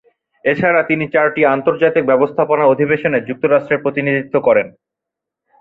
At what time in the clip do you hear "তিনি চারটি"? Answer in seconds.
0.83-1.41